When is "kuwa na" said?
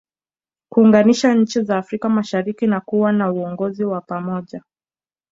2.81-3.31